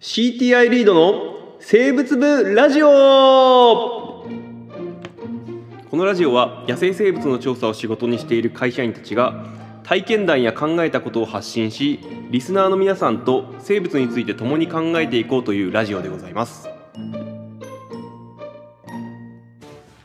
[0.00, 2.88] CTI リードの生物部ラジオ。
[2.88, 4.26] こ
[5.92, 9.44] のラジオは野生生物の調査を仕事にしている会社員たちが
[9.82, 12.00] 体験談や考えたことを発信し
[12.30, 16.66] リスナーの皆さんと生物について共に考えていこうというラジオでございます。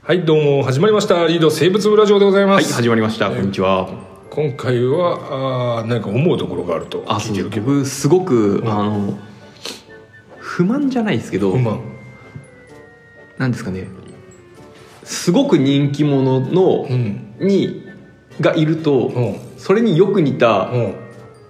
[0.01, 1.25] はいどうも始まりました。
[1.25, 3.29] リード生物部ラジオでございます、はい始まりました。
[3.29, 3.87] こんにちは。
[4.29, 9.17] 今回はあー何か思うところがあるとあそう僕すごく、あの
[10.55, 11.81] 不満じゃないですけど、不満。
[13.37, 13.89] なんですかね。
[15.03, 17.33] すごく人気者のうん。
[17.39, 17.83] に
[18.39, 19.35] がいると、うん。
[19.57, 20.95] それによく似たうん。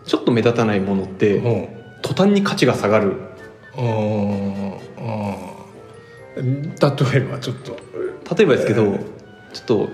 [0.06, 1.68] ちょっと目立たないものって、うん。
[2.02, 3.18] 途端に価値が下がる。
[3.78, 3.86] 例え
[7.22, 7.78] ばちょっと。
[8.36, 8.98] 例えばですけど、えー。
[9.54, 9.88] ちょっと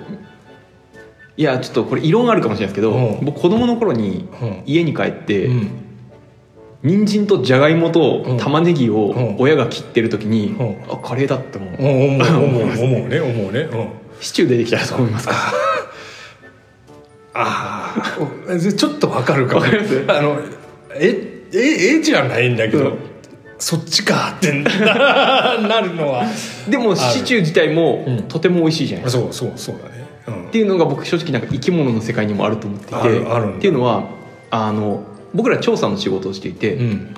[1.36, 3.26] いやちょっとこれ異論あるかもしれないですけど、うん。
[3.26, 4.64] 僕子供の頃にうん。
[4.66, 5.91] 家に帰って、うん
[6.84, 8.38] 人参とじゃがいもとうん。
[8.38, 9.36] 玉ねぎをうん。
[9.40, 10.78] 親が切ってる時に、うん。
[10.92, 13.60] あカレーだって思う、うん思う思う 思うね思うね。
[13.62, 13.88] うん。
[14.20, 15.36] シチュー出てきたらそう思いますか？
[17.34, 17.96] あ
[18.50, 19.62] あちょっとわかるかも。
[19.62, 20.04] わかります？
[20.08, 20.38] あの
[20.96, 22.94] えええじゃないんだけど、うん。
[23.58, 26.26] そっちかってな なるのは。
[26.70, 28.18] でもシチュー自体もうん。
[28.24, 30.48] とても美味しいじゃないですか、そうそうそうだね、うん。
[30.48, 34.04] っていうのが僕正直なんか生き物の世界にもあると思っていてっていうのは
[34.50, 37.16] あの僕ら調査の仕事をしていて、うん、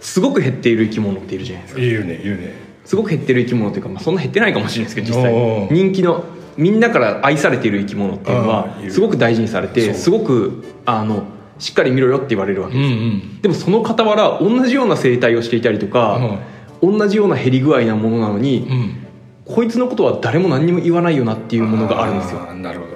[0.00, 1.80] すごく減っている生き物っているじゃないですか。
[1.80, 2.54] いるねいるね。
[2.84, 6.24] すごく減ってる生き物というか、まあ、そんな減ってないかもしれないですけど実際人気の
[6.56, 11.24] みんなから愛されている生き物っていうのはすごく大事にされてすごくあの
[11.58, 16.38] しっかり見ろよって言われるわけうんです、うんでもその傍ら同じような生態をしていたりとか、
[16.80, 19.06] 同じような減り具合なものなのに、うん。
[19.44, 22.40] こいつのことは誰も何にも言わないよなっていうものがあるんですよ。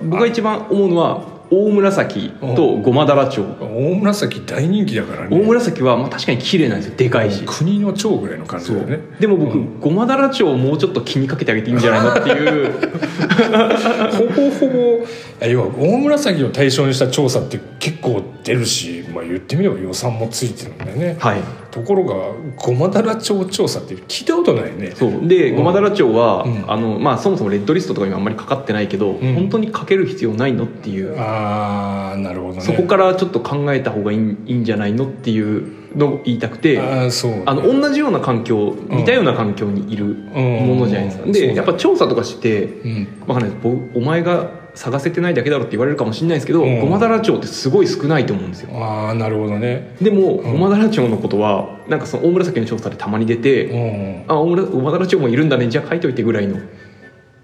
[0.03, 5.37] 僕が一番思うのは大紫とゴマダラチョウ大紫大人気だからね。
[5.37, 6.97] 大紫はまあ確かに綺麗なんですよ。
[6.97, 7.45] でかいし。
[7.47, 9.01] 国の蝶ぐらいの感じだよね。
[9.21, 9.81] でも僕、うん。
[9.81, 12.73] ゴマダラチョウをもうちょっと気にかけてあげていいんじゃないのっていう。
[14.17, 15.07] ほぼほぼ
[15.41, 21.41] あ要は大紫を対象にした調査って結構出るし、まあ、言ってみれば予算もついてるんだよね、はい
[21.77, 24.93] ところがゴマダラ蝶調査って聞いたことないね。
[24.93, 25.29] そう。
[25.29, 25.57] でうん。
[25.57, 26.71] ゴマダラチョウは、うん。
[26.71, 29.35] あのまあ、そもそもレッドリストとかにもあんまりかかってないけど、ん。
[29.35, 32.61] 本当にかける必要ないのっていう、ああなるほどね。
[32.63, 46.81] そこからちょっと考えた方がいいいいんじゃないのっていうのを言いたくてああそうあの同じような環境似たような環境にいるものじゃないですか、うんでやっぱ調査とかしてうんわかんないです僕お前が探せてないだけだろって言われるかもしれないですけど、うん。
[46.81, 48.71] ゴマダラチョウってすごい少ないと思うんですよ。
[48.79, 49.97] ああなるほどね。
[50.01, 50.53] でも、うん。
[50.53, 54.25] ゴマダラチョウのことはなんかその大紫の調査でたまに出て、うん。
[54.29, 56.59] あ大村ゴマダラチョウもいるんだねじゃあ書いといてぐらいの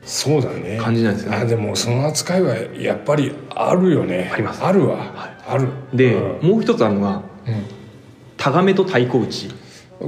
[0.02, 0.78] そうだね。
[0.80, 1.38] 感じなんですよね。
[1.38, 4.30] あでもその扱いはやっぱりあるよね。
[4.32, 4.62] あります。
[4.62, 5.08] あるわ、はい。
[5.48, 5.68] ある。
[5.94, 6.48] で、うん。
[6.50, 7.22] もう一つあるのが
[8.36, 9.48] タガメと太鼓打ち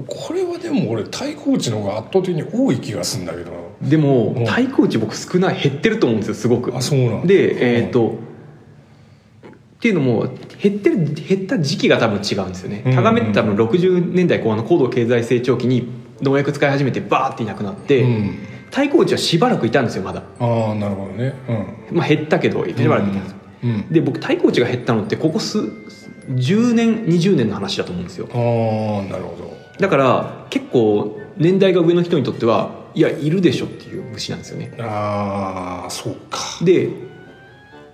[0.06, 3.52] これはでも俺太鼓打ちの方が圧倒的に多い気がするんだけど。
[3.82, 4.46] でも、うん。
[4.46, 6.76] 太鼓打ち僕少ない減ってると思うんですよすごく。
[6.76, 7.26] あそうなんだ。
[7.26, 10.28] でえっ、と、っていうのも
[10.60, 12.82] 減ってる減った時期が多分違うんですよね。
[12.86, 12.94] うん。
[12.94, 15.88] タガメって多分60年代後半の高度経済成長期に
[16.22, 18.38] 農薬使い始めてバーっていなくなって、うん。
[18.70, 21.34] 太鼓打ちはしばらくいたんですよまだ、ああなるほどね。
[21.90, 21.96] うん。
[21.96, 23.92] まあ、減ったけどしばらくいたんですよ、うん。
[23.92, 25.58] で僕太鼓打ちが減ったのってここ数
[26.30, 28.28] 10年20年の話だと思うんですよ。
[28.32, 34.72] ああなるほどだから結構年代が上の人にとってはいやいるでしょっていう虫なんですよね。
[34.78, 36.38] ああそうか。
[36.62, 36.90] で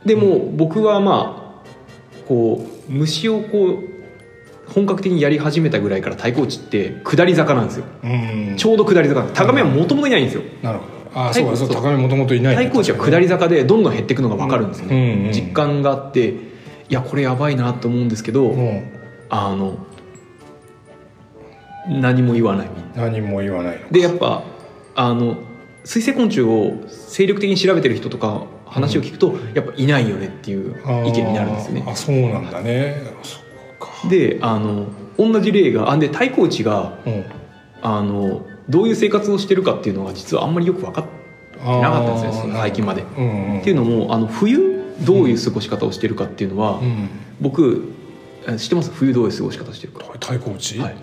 [0.05, 7.85] でも僕はまあこう虫をこう本格的にやり始めたぐらいから太鼓打ちって下り坂なんですよ。
[8.05, 8.55] うん。
[8.57, 9.39] ちょうど下り坂なんです。
[9.39, 10.43] タガメはもともといないんですよ。
[10.63, 11.21] なるほど。
[11.21, 14.87] ああそうそう高めもともといないね太鼓打ちは下り坂でどんどん減っていくのが分かるんですよ。
[14.87, 15.33] ね、うんうん。
[15.33, 16.37] 実感があってい
[16.91, 18.93] やこれやばいなと思うんですけど、うん。
[19.29, 19.87] あの
[21.91, 24.45] 何も言わない何も言わないのでやっぱ
[24.95, 25.39] あの
[25.85, 31.85] 水生昆虫を精力的に調べてる人とか話を聞くと、やっぱいないよねっていう意見になるんですよね。
[31.87, 33.03] あそうなんだね。
[33.23, 34.09] そうか。
[34.09, 34.87] であの
[35.19, 37.25] 同じ例があで太鼓打ちがうん。
[37.83, 42.43] あのどういう生活をしてるかっていうのが実はあんまりよく分かってなかったんですよ。
[42.45, 43.05] あー最近まで。
[43.17, 43.61] うんうん。
[43.61, 47.09] っていうのもあの冬どういう過ごし方をしてるかっていうのは、うん。
[47.41, 47.91] 僕
[48.47, 48.91] あ知ってます？
[48.91, 50.97] 冬どういう過ごし方してるか、太鼓打ち、はい、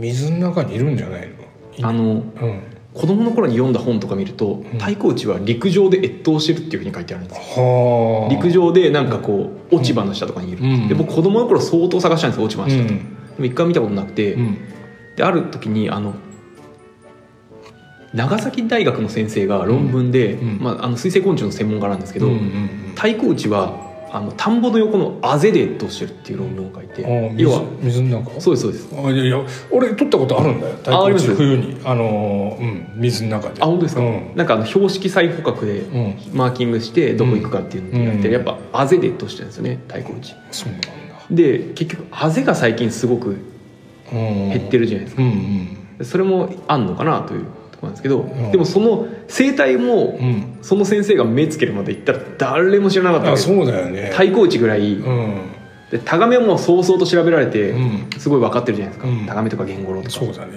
[0.00, 1.28] 水の中にいるんじゃない
[1.80, 1.88] の？
[1.88, 2.22] あのうん。
[2.94, 7.64] 子供の頃に読んだ本とか見ると、太鼓打ちは陸上で越冬してるっていうふうに書いてあるんですよ。
[7.64, 8.34] はあ。
[8.34, 10.88] 陸上でなんかこう落ち葉の下とかにいる、うん。
[10.88, 12.82] で僕子供の頃相当探したんですよ落ち葉の下。
[12.82, 12.94] とで
[13.38, 14.58] も一回見たことなくて、うん。
[15.16, 16.14] である時にあの
[18.12, 20.58] 長崎大学の先生が論文で、うん。
[20.60, 22.28] まあ、あの水生昆虫の専門家なんですけど、
[22.94, 27.00] 太鼓打ちはあの田んぼの横のあぜで越冬してるっていう論文を書いて、
[27.38, 28.38] 要は水の中？
[28.42, 28.88] そうですそうです。
[28.94, 29.38] あいやいや
[29.70, 31.28] 俺取ったことあるんだよああります。
[31.28, 31.80] 太鼓打ち冬に。
[31.82, 33.62] あのーうん水の中で。
[33.62, 34.32] あ本当ですか、うん。
[34.36, 36.16] なんかあの標識再捕獲でうん。
[36.34, 38.34] マーキングしてどこ行くかっていうのをやって、うん。
[38.34, 40.34] やっぱあぜで越冬してるんですよね太鼓打ち。
[40.50, 40.88] そうなんだ。
[41.30, 43.38] で結局あぜが最近すごく
[44.10, 47.44] 減減ってるじゃないですか、うんそれもあんのかなという。
[47.44, 48.52] となんですけど、ん。
[48.52, 50.26] でもその生態も、うん。
[50.26, 54.10] うんその先生が目つけるまで行ったら誰も知らなかったわですそうだよね。
[54.12, 55.50] 太鼓打ちぐらい、うん。
[55.90, 58.08] でタガメはもう早々と調べられて、うん。
[58.16, 59.26] すごい分かってるじゃないですか、うん。
[59.26, 60.16] タガメとかゲンゴロウとか。
[60.16, 60.52] そうだね。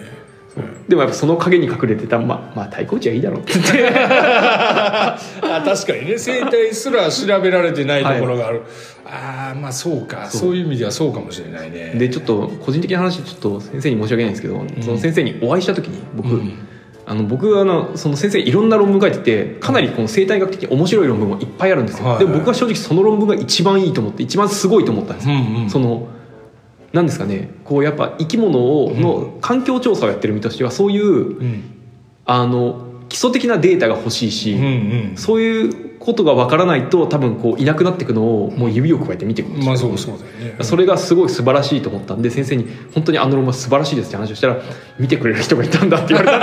[0.87, 3.53] でもやっぱその影に隠れてたまあまあ太鼓打ちはいいだろうって。
[3.53, 5.17] 言ってあ
[5.65, 6.19] 確かにね。
[6.19, 8.61] 生態すら調べられてないところがある、
[9.05, 10.29] ああまあそうか。
[10.29, 10.41] そう。
[10.41, 11.95] そういう意味ではそうかもしれないね。
[11.95, 16.67] でちょっと個人的な話ちょっと先生に申し訳ないんですけど、その先生にお会いした時に僕、うん
[17.07, 26.07] あの僕はあのその先生いろんな論文書いててかなりこの生態学的に面白い論文もいっぱいあるんですよ、はいでも僕は正直その論文が一番いいと思って一番すごいと思ったんですよ、うんうんその
[26.93, 27.49] なんですかね。
[27.65, 31.63] こうやっぱ生き物をの環境調査をやってる身としてはそういううん。
[32.25, 34.65] あの基礎的なデータが欲しいし、うんう
[35.13, 35.17] ん。
[35.17, 39.67] そういうことがわからないと多分こういなくなっていくのをもう指をくわえて見ていくんですよ。
[39.71, 40.63] まあそうそうだよね。
[40.63, 44.61] それがすごい素晴らしいと思ったんで先生に「本当にあの論文は素晴らしいです」って話をしたら
[44.99, 46.35] 「見てくれる人がいたんだ」って言われた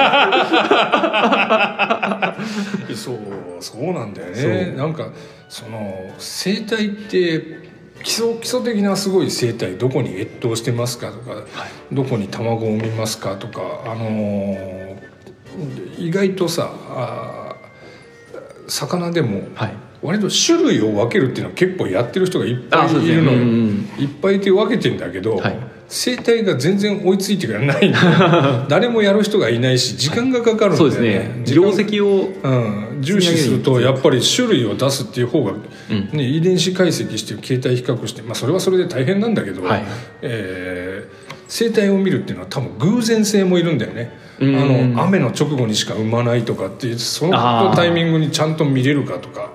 [2.97, 3.19] そう
[3.61, 4.75] そうなんだよね。
[4.77, 5.11] なんか
[5.49, 7.63] その生態って
[8.03, 11.45] 基礎基礎的なすごい生態どこに越冬してますかとか、
[11.93, 15.02] どこに卵を産みますかとかあのー
[15.99, 19.75] 意外とさあー魚でもはい。
[20.03, 25.57] 割と種類を分けるっていうのは結構やってる人がいっぱいいるのよ、うんうんいっぱいいて分けてんだけど、はい。
[25.87, 28.67] 生態が全然追いついてからないんだよ。
[28.69, 31.43] 誰もやる人がいないし時間がかかるんだよね、そうですね。
[31.45, 32.49] 業績をう
[32.99, 36.09] ん、重視するとやっぱり種類を出すっていう方が、うん。
[36.19, 39.85] ね、遺伝子解析して形態比較して、まあ、それはそれで大変なんだけど、はい。
[40.23, 44.11] えー生態を見るっていうのは多分偶然性もいるんだよね。
[44.43, 44.95] あうん。
[44.95, 49.53] の雨の直後にしか産まないとかっていうそのタイミングにちゃんと見れるかとか、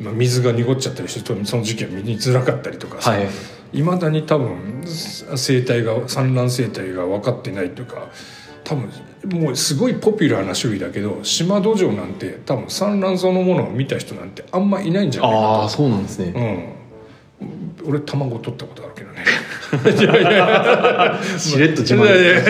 [0.00, 3.28] まあ、水が濁っちゃったりしてその時期は見にづらかったりとかさ、はい。
[3.72, 8.08] いまだに多分生態が産卵生態が分かってないというか
[8.64, 8.90] 多分
[9.42, 19.24] もうすごいポピュラーな種類だけど島土壌なんて多分産卵そのものを見た人なんてあんまいないんじゃないかああそうなんですね、と、うん、俺卵取ったことあるけどね
[21.38, 22.44] しれっと自慢いやい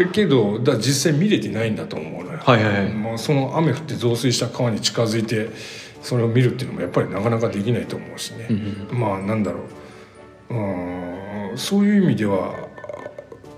[0.00, 2.92] やけどだ実際見れてないんだと思うのよ、はいはいはい。
[2.92, 5.50] もうその雨降って増水した川に近づいて
[6.02, 8.48] それを見るっていうのもやっぱりなかなかできないと思うしね、
[8.92, 9.60] まあなんだろ
[10.50, 10.54] う。
[10.54, 10.56] う
[11.54, 12.54] んそういう意味では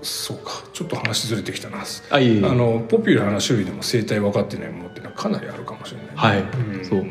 [0.01, 0.63] そうか。
[0.71, 1.83] ちょっと話ずれてきたな。
[2.09, 2.45] あいえいえ。
[2.47, 6.85] あのポピュラーな種類でも生態分かってないものっていうのはかなりあるかもしれないね、はい、うん。
[6.85, 7.05] そう。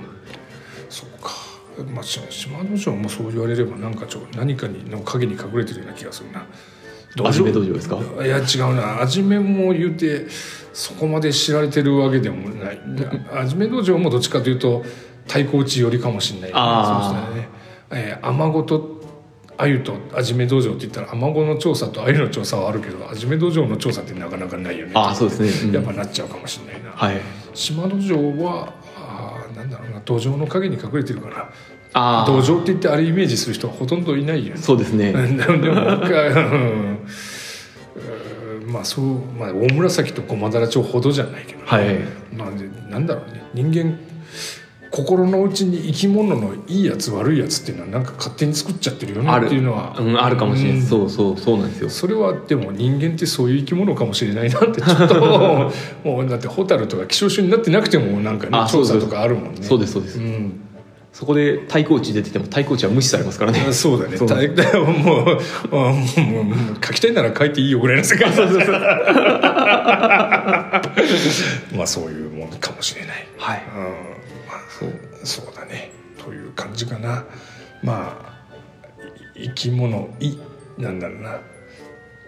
[0.88, 1.30] そうか、
[1.84, 6.46] まあ、し島の城もそう言われればなんかちょ何かにの影に隠れてるような気がするな。
[7.28, 7.98] 味目道場ですか？
[8.24, 9.00] いや違うな。
[9.00, 10.26] 味目も言うて
[10.72, 12.80] そこまで知られてるわけでもない。
[13.32, 14.84] 味目道場もどっちかというと
[15.26, 17.48] 太鼓打ち寄りかもしれないそうしたらね、
[17.90, 18.98] えー、アマゴと
[19.56, 24.92] 鮎と味目道場って言ったらアマゴの調査と鮎の調査はあるけど味目道場の調査ってなかなかないよね。
[24.94, 25.74] ああそうですね、うん。
[25.74, 27.20] やっぱなっちゃうかもしれないな、はい。
[27.54, 30.00] 島土壌はあーなんだろうな。
[30.04, 31.36] 土壌の影に隠れてるかな。
[31.36, 31.52] ああ
[31.92, 34.60] 土壌って言ってあれイメージする人はほとんどいないよね。
[34.60, 35.12] そうですね。
[35.12, 36.36] でもなんかうん。
[36.36, 36.44] う
[36.94, 36.98] ん
[38.68, 39.04] まあそう、
[39.38, 41.98] まあ、大紫と駒田町ほどじゃないけど、はい
[42.36, 43.42] まあ、でなんだろうね。
[43.54, 43.98] 人間
[44.90, 49.46] 心の内に生き物のいいやつ悪いやつっていうのはなんか勝手に作っちゃってるよねある。
[49.46, 50.86] っていうのは、うん、あるかもしれない、うん。
[50.86, 51.90] そうそうそうなんですよ。
[51.90, 55.14] それはでも人間ってそういう生き物かもしれないなってちょっと
[56.04, 58.94] もうだってホタルとか希少種になってなくてもなんかねあそうです。
[58.94, 59.62] 調査とかあるもんね。
[59.62, 60.60] そうですそうです、うん
[61.18, 63.58] そこで太鼓打ち出てても太鼓打ちは無視されますからね。
[63.74, 64.16] そうだね。
[64.16, 64.28] そう。
[64.28, 65.32] 大体 もうも
[65.72, 68.30] うもう書きたいなら書いていいよぐらいの世界。
[71.74, 73.62] まあそういうもんかもしれない、はい。
[73.76, 73.82] うん。
[73.82, 73.90] ま
[74.52, 74.92] あ、そう
[75.24, 75.90] そうだね。
[76.24, 77.24] という感じかな。
[77.82, 78.38] まあ
[79.34, 80.38] い生き物い
[80.78, 81.40] なんだろうな。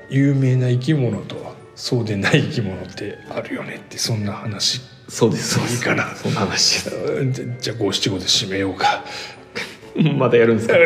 [0.09, 5.76] 有名な生き物とそうでない生き物ってあるよねってそんな話そうですそうです。
[5.76, 6.85] いいかなそんな話。
[7.33, 9.05] じゃじゃあ五七五で締めようか。
[10.17, 10.76] またやるんですか？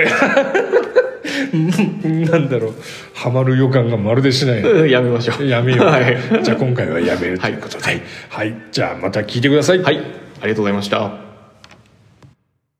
[1.53, 2.75] なんだろう。
[3.13, 4.63] ハマる予感がまるでしない。
[4.63, 5.47] なうんやめましょう。
[5.47, 5.87] やめよう。
[5.87, 8.55] か、はい、じゃあ今回はやめるということで、はい。
[8.73, 10.05] じゃあまた聞いてください、はい、あり
[10.41, 11.24] がとうございました